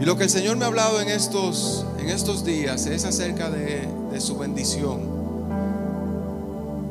Y 0.00 0.04
lo 0.04 0.16
que 0.18 0.24
el 0.24 0.30
Señor 0.30 0.56
me 0.58 0.64
ha 0.64 0.68
hablado 0.68 1.00
en 1.00 1.08
estos, 1.08 1.86
en 1.98 2.10
estos 2.10 2.44
días 2.44 2.86
es 2.86 3.04
acerca 3.04 3.50
de, 3.50 3.88
su 4.20 4.36
bendición. 4.38 5.00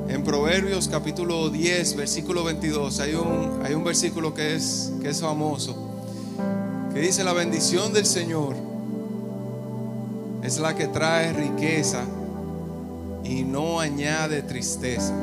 En 0.10 0.24
Proverbios 0.24 0.88
capítulo 0.88 1.50
10, 1.50 1.96
versículo 1.96 2.44
22, 2.44 3.00
hay 3.00 3.16
un, 3.16 3.62
hay 3.64 3.74
un 3.74 3.84
versículo 3.84 4.34
que 4.34 4.56
es, 4.56 4.92
que 5.02 5.10
es 5.10 5.22
famoso, 5.22 5.76
que 6.94 7.00
dice, 7.00 7.24
la 7.24 7.34
bendición 7.34 7.94
del 7.94 8.06
Señor 8.06 8.56
es 10.44 10.60
la 10.60 10.76
que 10.76 10.88
trae 10.88 11.34
riqueza 11.34 12.04
y 13.24 13.44
no 13.44 13.80
añade 13.80 14.44
tristeza. 14.44 15.14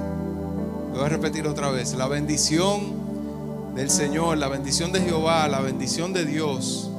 Voy 0.93 1.05
a 1.05 1.09
repetir 1.09 1.47
otra 1.47 1.71
vez, 1.71 1.95
la 1.95 2.09
bendición 2.09 3.75
del 3.75 3.91
Señor, 3.91 4.39
la 4.39 4.49
bendición 4.49 4.93
de 4.93 5.01
Jehová, 5.01 5.49
la 5.49 5.61
bendición 5.61 6.13
de 6.13 6.25
Dios, 6.25 6.92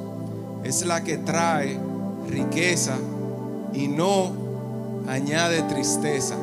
es 0.64 0.84
la 0.84 1.04
que 1.04 1.18
trae 1.18 1.78
riqueza 2.28 2.96
y 3.72 3.88
no 3.88 4.32
añade 5.06 5.62
tristeza. 5.62 6.36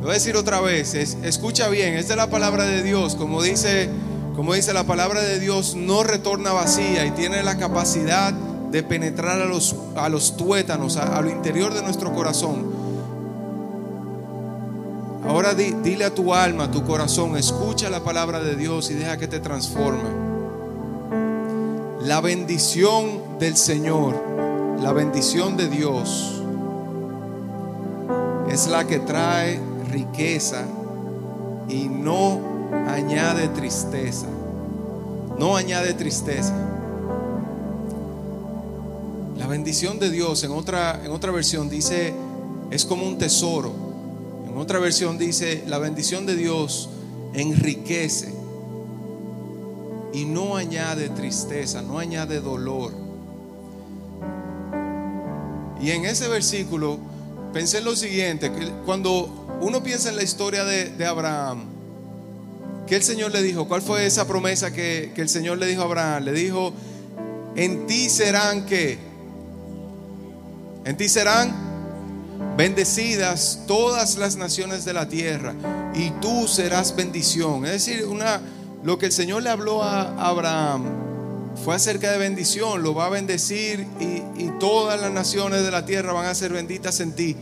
voy 0.00 0.10
a 0.10 0.14
decir 0.14 0.36
otra 0.36 0.60
vez, 0.60 0.94
escucha 0.94 1.68
bien, 1.68 1.94
esta 1.94 2.12
es 2.12 2.16
la 2.18 2.28
palabra 2.28 2.64
de 2.64 2.82
Dios, 2.82 3.16
como 3.16 3.42
dice, 3.42 3.88
como 4.34 4.52
dice 4.52 4.74
la 4.74 4.84
palabra 4.84 5.22
de 5.22 5.40
Dios, 5.40 5.74
no 5.74 6.02
retorna 6.02 6.52
vacía 6.52 7.06
y 7.06 7.10
tiene 7.12 7.42
la 7.42 7.56
capacidad 7.56 8.32
de 8.32 8.82
penetrar 8.82 9.40
a 9.40 9.46
los, 9.46 9.74
a 9.96 10.08
los 10.10 10.36
tuétanos, 10.36 10.98
a, 10.98 11.16
a 11.16 11.22
lo 11.22 11.30
interior 11.30 11.72
de 11.72 11.82
nuestro 11.82 12.12
corazón. 12.12 12.76
Ahora 15.26 15.54
dile 15.54 16.04
a 16.04 16.14
tu 16.14 16.34
alma, 16.34 16.64
a 16.64 16.70
tu 16.70 16.84
corazón, 16.84 17.36
escucha 17.36 17.88
la 17.88 18.04
palabra 18.04 18.40
de 18.40 18.54
Dios 18.54 18.90
y 18.90 18.94
deja 18.94 19.16
que 19.16 19.26
te 19.26 19.40
transforme. 19.40 20.25
La 22.06 22.20
bendición 22.20 23.36
del 23.40 23.56
Señor, 23.56 24.14
la 24.80 24.92
bendición 24.92 25.56
de 25.56 25.68
Dios, 25.68 26.40
es 28.48 28.68
la 28.68 28.86
que 28.86 29.00
trae 29.00 29.58
riqueza 29.90 30.62
y 31.68 31.88
no 31.88 32.40
añade 32.86 33.48
tristeza. 33.48 34.28
No 35.36 35.56
añade 35.56 35.94
tristeza. 35.94 36.54
La 39.36 39.48
bendición 39.48 39.98
de 39.98 40.08
Dios 40.08 40.44
en 40.44 40.52
otra, 40.52 41.04
en 41.04 41.10
otra 41.10 41.32
versión 41.32 41.68
dice, 41.68 42.14
es 42.70 42.84
como 42.84 43.04
un 43.04 43.18
tesoro. 43.18 43.72
En 44.48 44.56
otra 44.56 44.78
versión 44.78 45.18
dice, 45.18 45.64
la 45.66 45.78
bendición 45.78 46.24
de 46.24 46.36
Dios 46.36 46.88
enriquece 47.34 48.35
y 50.16 50.24
no 50.24 50.56
añade 50.56 51.10
tristeza, 51.10 51.82
no 51.82 51.98
añade 51.98 52.40
dolor. 52.40 52.90
Y 55.78 55.90
en 55.90 56.06
ese 56.06 56.26
versículo 56.26 56.98
pensé 57.52 57.78
en 57.78 57.84
lo 57.84 57.94
siguiente, 57.94 58.50
cuando 58.86 59.58
uno 59.60 59.82
piensa 59.82 60.08
en 60.08 60.16
la 60.16 60.22
historia 60.22 60.64
de, 60.64 61.04
Abraham, 61.04 61.64
que 62.86 62.96
el 62.96 63.02
Señor 63.02 63.30
le 63.30 63.42
dijo, 63.42 63.68
¿cuál 63.68 63.82
fue 63.82 64.06
esa 64.06 64.26
promesa 64.26 64.72
que, 64.72 65.12
que 65.14 65.20
el 65.20 65.28
Señor 65.28 65.58
le 65.58 65.66
dijo 65.66 65.82
a 65.82 65.84
Abraham? 65.84 66.24
Le 66.24 66.32
dijo, 66.32 66.72
en 67.54 67.86
ti 67.86 68.08
serán 68.08 68.64
que, 68.64 68.98
en 70.86 70.96
ti 70.96 71.10
serán 71.10 71.54
bendecidas 72.56 73.64
todas 73.66 74.16
las 74.16 74.36
naciones 74.36 74.86
de 74.86 74.94
la 74.94 75.10
tierra 75.10 75.54
y 75.94 76.08
tú 76.22 76.48
serás 76.48 76.96
bendición. 76.96 77.66
Es 77.66 77.72
decir, 77.72 78.06
una 78.06 78.40
lo 78.86 78.98
que 78.98 79.06
el 79.06 79.12
Señor 79.12 79.42
le 79.42 79.50
habló 79.50 79.82
a 79.82 80.28
Abraham 80.28 80.84
fue 81.64 81.74
acerca 81.74 82.12
de 82.12 82.18
bendición, 82.18 82.84
lo 82.84 82.94
va 82.94 83.06
a 83.06 83.08
bendecir 83.08 83.84
y, 83.98 84.22
todas 84.60 85.00
las 85.00 85.10
naciones 85.10 85.64
de 85.64 85.72
la 85.72 85.84
tierra 85.84 86.12
van 86.12 86.26
a 86.26 86.34
ser 86.36 86.52
benditas 86.52 87.00
en 87.00 87.12
ti. 87.12 87.36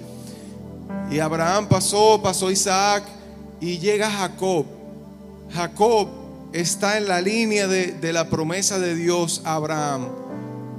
Y 1.11 1.19
Abraham 1.19 1.69
pasó, 1.69 2.21
pasó 2.23 2.51
Isaac 2.51 3.05
y 3.61 3.79
llega 3.79 4.11
Jacob. 4.11 4.65
Jacob 5.53 6.09
está 6.55 6.97
en 6.97 7.09
la 7.09 7.21
línea 7.21 7.69
de, 7.69 8.13
la 8.15 8.31
promesa 8.31 8.79
de 8.79 8.95
Dios 8.95 9.43
a 9.45 9.57
Abraham. 9.57 10.09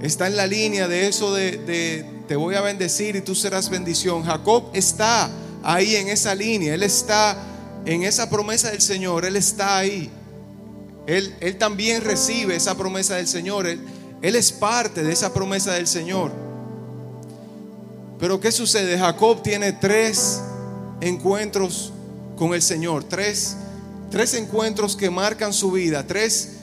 Está 0.02 0.26
en 0.26 0.36
la 0.36 0.48
línea 0.48 0.88
de 0.88 1.08
eso 1.08 1.32
de, 1.32 2.06
te 2.28 2.36
voy 2.36 2.56
a 2.56 2.62
bendecir 2.62 3.16
y 3.16 3.22
tú 3.22 3.36
serás 3.36 3.70
bendición. 3.70 4.24
Jacob 4.24 4.72
está 4.74 5.30
ahí 5.64 5.96
en 5.96 6.10
esa 6.10 6.34
línea. 6.34 6.74
Él 6.74 6.82
está 6.82 7.38
en 7.86 8.02
esa 8.02 8.32
promesa 8.32 8.72
del 8.72 8.82
Señor. 8.82 9.26
Él 9.26 9.36
está 9.36 9.78
ahí. 9.78 10.12
Él, 11.08 11.58
también 11.58 12.02
recibe 12.02 12.56
esa 12.56 12.76
promesa 12.76 13.16
del 13.16 13.28
Señor. 13.28 13.68
Él, 13.68 13.80
él 14.22 14.36
es 14.36 14.52
parte 14.52 15.04
de 15.04 15.14
esa 15.14 15.34
promesa 15.34 15.74
del 15.74 15.88
Señor. 15.88 16.32
Pero 18.20 18.40
¿qué 18.40 18.52
sucede? 18.52 18.98
Jacob 18.98 19.44
tiene 19.44 19.74
tres 19.74 20.42
encuentros 21.02 21.94
con 22.38 22.54
el 22.54 22.62
Señor. 22.62 23.04
Tres, 23.04 23.56
tres 24.10 24.34
encuentros 24.34 24.96
que 24.96 25.10
marcan 25.12 25.54
su 25.54 25.72
vida. 25.72 26.08
Tres, 26.08 26.54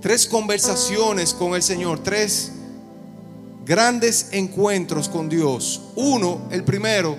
tres 0.00 0.26
conversaciones 0.26 1.34
con 1.34 1.54
el 1.54 1.62
Señor. 1.62 2.00
Tres 2.00 2.52
grandes 3.64 4.28
encuentros 4.30 5.08
con 5.08 5.28
Dios. 5.28 5.80
Uno, 5.96 6.42
el 6.52 6.62
primero, 6.62 7.16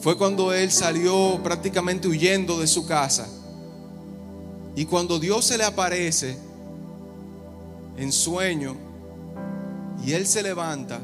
fue 0.00 0.16
cuando 0.16 0.52
él 0.52 0.70
salió 0.70 1.40
prácticamente 1.42 2.06
huyendo 2.06 2.60
de 2.60 2.66
su 2.68 2.86
casa 2.86 3.28
y 4.76 4.84
cuando 4.84 5.18
Dios 5.18 5.44
se 5.44 5.58
le 5.58 5.64
aparece 5.64 6.36
en 7.96 8.12
sueño 8.12 8.76
y 10.04 10.12
él 10.12 10.26
se 10.26 10.42
levanta, 10.42 11.00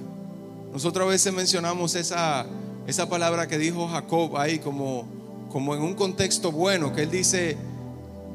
nosotros 0.72 1.06
a 1.06 1.10
veces 1.10 1.32
mencionamos 1.32 1.94
esa, 1.94 2.46
esa 2.86 3.08
palabra 3.08 3.48
que 3.48 3.58
dijo 3.58 3.88
Jacob 3.88 4.36
ahí 4.36 4.58
como, 4.58 5.06
como 5.50 5.74
en 5.74 5.82
un 5.82 5.94
contexto 5.94 6.52
bueno, 6.52 6.92
que 6.92 7.02
él 7.02 7.10
dice, 7.10 7.56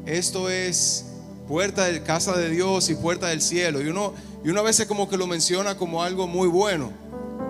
esto 0.05 0.49
es 0.49 1.05
puerta 1.47 1.85
de 1.85 2.01
casa 2.01 2.37
de 2.37 2.49
Dios 2.49 2.89
y 2.89 2.95
puerta 2.95 3.27
del 3.27 3.41
cielo. 3.41 3.81
Y 3.81 3.87
uno, 3.87 4.13
y 4.43 4.49
uno 4.49 4.61
a 4.61 4.63
veces 4.63 4.87
como 4.87 5.09
que 5.09 5.17
lo 5.17 5.27
menciona 5.27 5.77
como 5.77 6.03
algo 6.03 6.27
muy 6.27 6.47
bueno. 6.47 6.91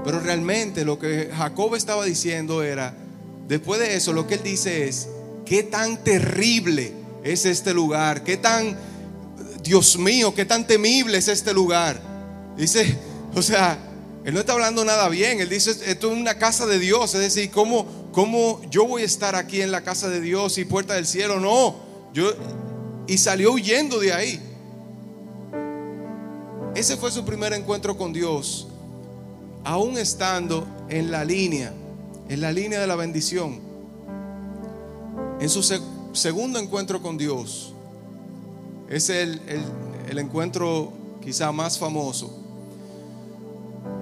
Pero 0.04 0.20
realmente 0.20 0.84
lo 0.84 0.98
que 0.98 1.30
Jacob 1.36 1.76
estaba 1.76 2.04
diciendo 2.06 2.64
era, 2.64 2.96
después 3.48 3.80
de 3.80 3.96
eso, 3.96 4.14
lo 4.14 4.28
que 4.28 4.36
él 4.36 4.44
dice 4.44 4.88
es, 4.88 5.08
qué 5.46 5.64
tan 5.64 6.04
terrible 6.04 7.01
es 7.24 7.46
este 7.46 7.74
lugar? 7.74 8.24
¿Qué 8.24 8.38
tan, 8.38 8.78
Dios 9.64 9.98
mío, 9.98 10.34
qué 10.34 10.46
tan 10.46 10.66
temible 10.66 11.18
es 11.18 11.28
este 11.28 11.54
lugar? 11.54 12.02
Dice, 12.58 12.98
o 13.36 13.42
sea, 13.42 13.78
él 14.24 14.34
no 14.34 14.40
está 14.40 14.54
hablando 14.54 14.86
nada 14.86 15.10
bien. 15.10 15.40
Él 15.40 15.50
dice, 15.50 15.72
esto 15.72 16.12
es 16.12 16.18
una 16.18 16.38
casa 16.38 16.66
de 16.66 16.80
Dios. 16.80 17.14
Es 17.16 17.22
decir, 17.22 17.50
¿cómo, 17.52 17.86
¿cómo 18.12 18.62
yo 18.70 18.86
voy 18.86 19.02
a 19.02 19.06
estar 19.06 19.36
aquí 19.36 19.62
en 19.62 19.72
la 19.72 19.82
casa 19.82 20.10
de 20.10 20.22
Dios 20.22 20.58
y 20.58 20.66
puerta 20.66 20.94
del 20.94 21.08
cielo? 21.08 21.40
No. 21.40 21.76
Yo, 22.14 22.32
y 23.08 23.18
salió 23.18 23.54
huyendo 23.54 24.00
de 24.00 24.14
ahí. 24.14 24.40
Ese 26.76 26.98
fue 26.98 27.12
su 27.12 27.26
primer 27.26 27.54
encuentro 27.54 27.98
con 27.98 28.14
Dios. 28.14 28.68
Aún 29.64 29.98
estando 29.98 30.68
en 30.90 31.12
la 31.12 31.26
línea, 31.26 31.74
en 32.30 32.42
la 32.42 32.52
línea 32.52 32.80
de 32.80 32.88
la 32.88 32.96
bendición. 32.96 33.60
En 35.40 35.50
su 35.50 35.64
segundo 36.14 36.60
encuentro 36.60 37.02
con 37.02 37.18
Dios 37.18 37.74
es 38.90 39.10
el, 39.10 39.40
encuentro 40.10 40.92
quizá 41.24 41.52
más 41.52 41.80
famoso. 41.80 42.38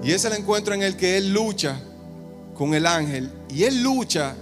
Y 0.03 0.11
es 0.11 0.25
el 0.25 0.33
encuentro 0.33 0.73
en 0.73 0.81
el 0.81 0.95
que 0.95 1.17
Él 1.17 1.31
lucha 1.31 1.79
con 2.55 2.73
el 2.73 2.85
ángel. 2.85 3.31
Y 3.49 3.63
Él 3.63 3.83
lucha 3.83 4.35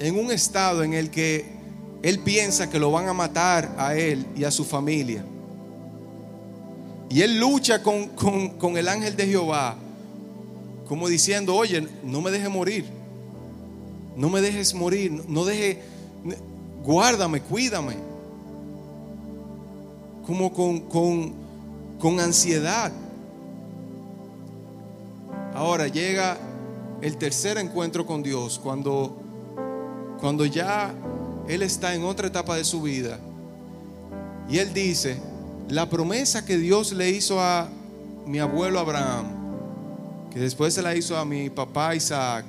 en 0.00 0.18
un 0.18 0.32
estado 0.32 0.82
en 0.82 0.94
el 0.94 1.10
que 1.10 1.46
Él 2.02 2.18
piensa 2.18 2.68
que 2.68 2.80
lo 2.80 2.90
van 2.90 3.08
a 3.08 3.12
matar 3.12 3.74
a 3.78 3.94
Él 3.94 4.26
y 4.36 4.44
a 4.44 4.50
su 4.50 4.64
familia. 4.64 5.24
Y 7.08 7.22
Él 7.22 7.38
lucha 7.38 7.82
con, 7.82 8.08
con 8.08 8.76
el 8.76 8.88
ángel 8.88 9.14
de 9.14 9.26
Jehová, 9.28 9.76
como 10.88 11.08
diciendo, 11.08 11.54
oye, 11.54 11.86
no 12.02 12.20
me 12.20 12.32
dejes 12.32 12.50
morir. 12.50 12.84
No 14.16 14.30
me 14.30 14.40
dejes 14.40 14.74
morir. 14.74 15.12
No 15.28 15.44
deje 15.44 15.82
guárdame, 16.86 17.40
cuídame. 17.40 17.96
Como 20.24 20.52
con, 20.52 20.80
con, 20.80 21.34
con 21.98 22.20
ansiedad. 22.20 22.92
Ahora 25.54 25.88
llega 25.88 26.38
el 27.00 27.16
tercer 27.16 27.58
encuentro 27.58 28.06
con 28.06 28.22
Dios, 28.22 28.60
cuando, 28.62 29.16
cuando 30.20 30.46
ya 30.46 30.94
Él 31.48 31.62
está 31.62 31.94
en 31.94 32.04
otra 32.04 32.28
etapa 32.28 32.56
de 32.56 32.64
su 32.64 32.82
vida. 32.82 33.18
Y 34.48 34.58
Él 34.58 34.72
dice, 34.72 35.18
la 35.68 35.88
promesa 35.88 36.44
que 36.44 36.56
Dios 36.56 36.92
le 36.92 37.10
hizo 37.10 37.40
a 37.40 37.68
mi 38.26 38.38
abuelo 38.38 38.78
Abraham, 38.78 39.26
que 40.32 40.38
después 40.38 40.74
se 40.74 40.82
la 40.82 40.94
hizo 40.94 41.16
a 41.16 41.24
mi 41.24 41.50
papá 41.50 41.94
Isaac, 41.94 42.44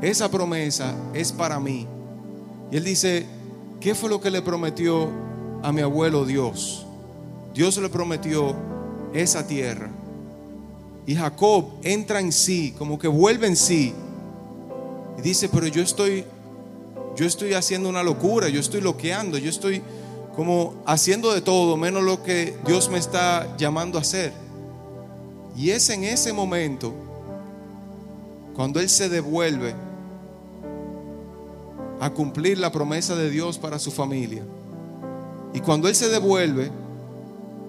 esa 0.00 0.30
promesa 0.30 0.94
es 1.14 1.32
para 1.32 1.60
mí. 1.60 1.86
Y 2.70 2.76
Él 2.76 2.84
dice, 2.84 3.26
¿Qué 3.80 3.94
fue 3.94 4.10
lo 4.10 4.20
que 4.20 4.30
le 4.30 4.42
prometió 4.42 5.08
a 5.62 5.72
mi 5.72 5.80
abuelo 5.80 6.26
Dios? 6.26 6.84
Dios 7.54 7.78
le 7.78 7.88
prometió 7.88 8.54
esa 9.14 9.46
tierra. 9.46 9.88
Y 11.06 11.16
Jacob 11.16 11.64
entra 11.82 12.20
en 12.20 12.30
sí, 12.30 12.74
como 12.76 12.98
que 12.98 13.08
vuelve 13.08 13.46
en 13.46 13.56
sí. 13.56 13.94
Y 15.18 15.22
dice, 15.22 15.48
pero 15.48 15.66
yo 15.66 15.82
estoy, 15.82 16.26
yo 17.16 17.24
estoy 17.24 17.54
haciendo 17.54 17.88
una 17.88 18.02
locura, 18.02 18.50
yo 18.50 18.60
estoy 18.60 18.82
loqueando, 18.82 19.38
yo 19.38 19.48
estoy 19.48 19.80
como 20.36 20.74
haciendo 20.84 21.32
de 21.32 21.40
todo 21.40 21.78
menos 21.78 22.02
lo 22.02 22.22
que 22.22 22.58
Dios 22.66 22.90
me 22.90 22.98
está 22.98 23.56
llamando 23.56 23.96
a 23.96 24.02
hacer. 24.02 24.34
Y 25.56 25.70
es 25.70 25.88
en 25.88 26.04
ese 26.04 26.34
momento, 26.34 26.92
cuando 28.54 28.78
Él 28.78 28.90
se 28.90 29.08
devuelve 29.08 29.74
a 32.00 32.10
cumplir 32.10 32.58
la 32.58 32.72
promesa 32.72 33.14
de 33.14 33.30
Dios 33.30 33.58
para 33.58 33.78
su 33.78 33.90
familia. 33.90 34.42
Y 35.52 35.60
cuando 35.60 35.86
Él 35.86 35.94
se 35.94 36.08
devuelve, 36.08 36.70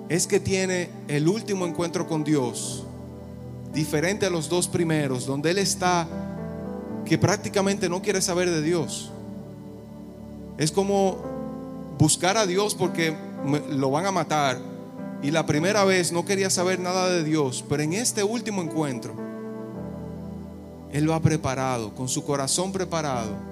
es 0.07 0.25
que 0.25 0.39
tiene 0.39 0.89
el 1.07 1.27
último 1.27 1.65
encuentro 1.65 2.07
con 2.07 2.23
Dios, 2.23 2.85
diferente 3.73 4.25
a 4.25 4.29
los 4.29 4.49
dos 4.49 4.67
primeros, 4.67 5.25
donde 5.25 5.51
Él 5.51 5.57
está 5.57 6.07
que 7.05 7.17
prácticamente 7.17 7.89
no 7.89 8.01
quiere 8.01 8.21
saber 8.21 8.49
de 8.49 8.61
Dios. 8.61 9.11
Es 10.57 10.71
como 10.71 11.17
buscar 11.97 12.37
a 12.37 12.45
Dios 12.45 12.73
porque 12.73 13.15
lo 13.69 13.91
van 13.91 14.05
a 14.05 14.11
matar. 14.11 14.59
Y 15.21 15.31
la 15.31 15.45
primera 15.45 15.83
vez 15.83 16.11
no 16.11 16.25
quería 16.25 16.49
saber 16.49 16.79
nada 16.79 17.09
de 17.09 17.23
Dios, 17.23 17.63
pero 17.67 17.83
en 17.83 17.93
este 17.93 18.23
último 18.23 18.61
encuentro, 18.61 19.13
Él 20.91 21.03
lo 21.03 21.13
ha 21.13 21.19
preparado, 21.19 21.93
con 21.93 22.07
su 22.07 22.23
corazón 22.23 22.71
preparado. 22.71 23.50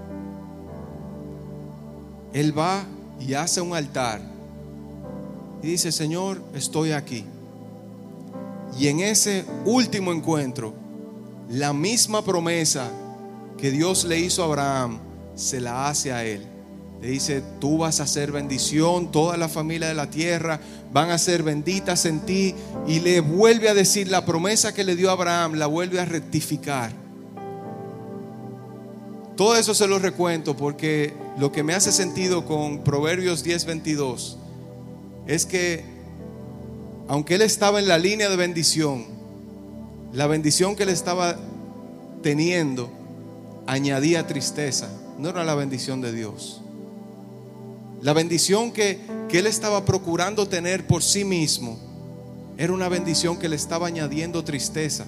Él 2.34 2.58
va 2.58 2.84
y 3.20 3.34
hace 3.34 3.62
un 3.62 3.76
altar 3.76 4.22
y 5.62 5.68
dice, 5.68 5.92
Señor, 5.92 6.42
estoy 6.54 6.92
aquí. 6.92 7.26
Y 8.78 8.88
en 8.88 9.02
ese 9.02 9.46
último 9.66 10.14
encuentro, 10.14 10.74
la 11.50 11.74
misma 11.74 12.24
promesa 12.24 12.90
que 13.58 13.72
Dios 13.72 14.06
le 14.06 14.20
hizo 14.20 14.42
a 14.44 14.46
Abraham, 14.46 15.00
se 15.36 15.60
la 15.60 15.90
hace 15.90 16.14
a 16.14 16.24
él. 16.24 16.46
Le 17.02 17.10
dice, 17.10 17.42
tú 17.60 17.80
vas 17.80 18.00
a 18.02 18.08
ser 18.08 18.32
bendición, 18.32 19.12
toda 19.12 19.38
la 19.38 19.48
familia 19.48 19.88
de 19.88 19.94
la 19.94 20.10
tierra 20.10 20.60
van 20.92 21.12
a 21.12 21.18
ser 21.18 21.44
benditas 21.44 22.06
en 22.06 22.22
ti. 22.22 22.54
Y 22.88 23.00
le 23.00 23.22
vuelve 23.22 23.70
a 23.70 23.74
decir 23.74 24.10
la 24.10 24.26
promesa 24.26 24.74
que 24.74 24.84
le 24.84 24.96
dio 24.96 25.10
a 25.10 25.14
Abraham, 25.14 25.56
la 25.56 25.68
vuelve 25.68 26.00
a 26.00 26.06
rectificar. 26.06 26.92
Todo 29.40 29.56
eso 29.56 29.74
se 29.74 29.88
lo 29.88 30.00
recuento 30.00 30.58
porque 30.58 31.14
lo 31.38 31.50
que 31.50 31.64
me 31.64 31.74
hace 31.74 31.94
sentido 31.94 32.44
con 32.44 32.84
Proverbios 32.84 33.42
10:22 33.42 34.36
es 35.28 35.46
que 35.46 35.86
aunque 37.08 37.36
él 37.36 37.42
estaba 37.44 37.80
en 37.80 37.88
la 37.88 37.98
línea 37.98 38.30
de 38.30 38.36
bendición, 38.36 39.06
la 40.12 40.28
bendición 40.28 40.76
que 40.76 40.84
él 40.84 40.90
estaba 40.90 41.38
teniendo 42.22 42.92
añadía 43.66 44.28
tristeza, 44.28 44.90
no 45.18 45.30
era 45.30 45.46
la 45.46 45.56
bendición 45.56 46.02
de 46.02 46.12
Dios. 46.12 46.60
La 48.02 48.12
bendición 48.12 48.74
que, 48.74 49.00
que 49.30 49.40
él 49.40 49.48
estaba 49.48 49.86
procurando 49.86 50.50
tener 50.50 50.86
por 50.86 51.02
sí 51.02 51.24
mismo 51.24 51.80
era 52.58 52.74
una 52.74 52.90
bendición 52.90 53.40
que 53.40 53.48
le 53.48 53.56
estaba 53.56 53.88
añadiendo 53.88 54.44
tristeza. 54.44 55.06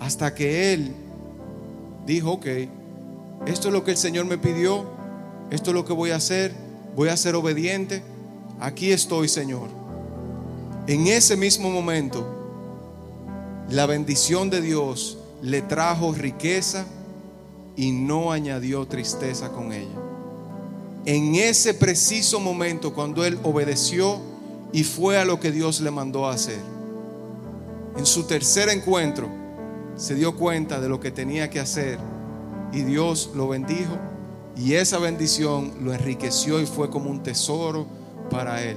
Hasta 0.00 0.34
que 0.34 0.72
él 0.72 0.94
dijo, 2.06 2.32
ok, 2.32 2.46
esto 3.46 3.68
es 3.68 3.74
lo 3.74 3.84
que 3.84 3.92
el 3.92 3.96
Señor 3.96 4.26
me 4.26 4.38
pidió, 4.38 4.84
esto 5.50 5.70
es 5.70 5.74
lo 5.74 5.84
que 5.84 5.92
voy 5.92 6.10
a 6.10 6.16
hacer, 6.16 6.52
voy 6.96 7.08
a 7.08 7.16
ser 7.16 7.34
obediente, 7.34 8.02
aquí 8.60 8.92
estoy 8.92 9.28
Señor. 9.28 9.68
En 10.86 11.06
ese 11.06 11.36
mismo 11.36 11.70
momento, 11.70 12.26
la 13.68 13.86
bendición 13.86 14.50
de 14.50 14.60
Dios 14.60 15.18
le 15.42 15.62
trajo 15.62 16.12
riqueza 16.12 16.86
y 17.76 17.92
no 17.92 18.32
añadió 18.32 18.86
tristeza 18.86 19.50
con 19.50 19.72
ella. 19.72 19.98
En 21.04 21.34
ese 21.34 21.74
preciso 21.74 22.38
momento, 22.38 22.94
cuando 22.94 23.24
él 23.24 23.38
obedeció 23.42 24.20
y 24.72 24.84
fue 24.84 25.18
a 25.18 25.24
lo 25.24 25.40
que 25.40 25.50
Dios 25.50 25.80
le 25.80 25.90
mandó 25.90 26.26
a 26.26 26.34
hacer, 26.34 26.60
en 27.96 28.06
su 28.06 28.24
tercer 28.24 28.68
encuentro, 28.68 29.41
se 29.96 30.14
dio 30.14 30.36
cuenta 30.36 30.80
de 30.80 30.88
lo 30.88 31.00
que 31.00 31.10
tenía 31.10 31.50
que 31.50 31.60
hacer 31.60 31.98
y 32.72 32.82
Dios 32.82 33.30
lo 33.34 33.48
bendijo 33.48 33.98
y 34.56 34.74
esa 34.74 34.98
bendición 34.98 35.72
lo 35.82 35.92
enriqueció 35.92 36.60
y 36.60 36.66
fue 36.66 36.90
como 36.90 37.10
un 37.10 37.22
tesoro 37.22 37.86
para 38.30 38.62
él. 38.62 38.76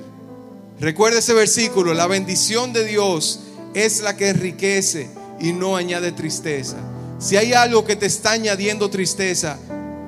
Recuerda 0.80 1.20
ese 1.20 1.34
versículo, 1.34 1.94
la 1.94 2.08
bendición 2.08 2.74
de 2.74 2.86
Dios 2.86 3.42
es 3.74 4.02
la 4.02 4.16
que 4.16 4.30
enriquece 4.30 5.10
y 5.40 5.54
no 5.54 5.76
añade 5.76 6.12
tristeza. 6.12 6.78
Si 7.20 7.38
hay 7.38 7.54
algo 7.54 7.86
que 7.86 7.96
te 7.96 8.06
está 8.06 8.32
añadiendo 8.32 8.90
tristeza, 8.90 9.58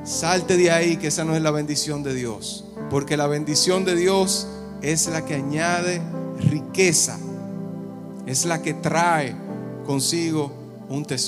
salte 0.03 0.57
de 0.57 0.71
ahí 0.71 0.97
que 0.97 1.07
esa 1.07 1.23
no 1.23 1.35
es 1.35 1.41
la 1.41 1.51
bendición 1.51 2.03
de 2.03 2.13
Dios, 2.13 2.65
porque 2.89 3.17
la 3.17 3.27
bendición 3.27 3.85
de 3.85 3.95
Dios 3.95 4.47
es 4.81 5.07
la 5.07 5.25
que 5.25 5.35
añade 5.35 6.01
riqueza, 6.49 7.17
es 8.25 8.45
la 8.45 8.61
que 8.61 8.73
trae 8.73 9.35
consigo 9.85 10.51
un 10.89 11.03
tesoro. 11.03 11.25